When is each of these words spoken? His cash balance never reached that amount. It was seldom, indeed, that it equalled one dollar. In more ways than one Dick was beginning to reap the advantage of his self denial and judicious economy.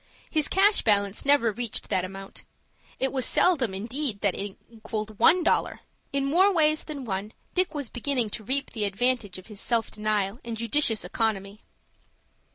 His 0.31 0.47
cash 0.47 0.81
balance 0.81 1.25
never 1.25 1.51
reached 1.51 1.89
that 1.89 2.03
amount. 2.03 2.41
It 2.97 3.11
was 3.11 3.23
seldom, 3.23 3.75
indeed, 3.75 4.21
that 4.21 4.33
it 4.33 4.57
equalled 4.67 5.19
one 5.19 5.43
dollar. 5.43 5.81
In 6.11 6.25
more 6.25 6.51
ways 6.51 6.85
than 6.85 7.05
one 7.05 7.33
Dick 7.53 7.75
was 7.75 7.87
beginning 7.87 8.31
to 8.31 8.43
reap 8.43 8.71
the 8.71 8.85
advantage 8.85 9.37
of 9.37 9.45
his 9.45 9.61
self 9.61 9.91
denial 9.91 10.39
and 10.43 10.57
judicious 10.57 11.05
economy. 11.05 11.61